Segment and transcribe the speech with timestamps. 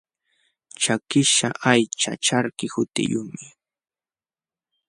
[0.81, 3.47] Chakiśhqa aycha charki hutiyuqmi.